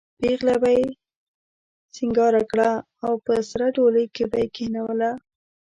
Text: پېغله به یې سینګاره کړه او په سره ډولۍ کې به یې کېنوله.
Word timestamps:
پېغله 0.19 0.55
به 0.61 0.69
یې 0.77 0.85
سینګاره 1.95 2.43
کړه 2.51 2.69
او 3.05 3.13
په 3.25 3.33
سره 3.49 3.65
ډولۍ 3.75 4.05
کې 4.15 4.23
به 4.31 4.37
یې 4.43 4.47
کېنوله. 4.55 5.11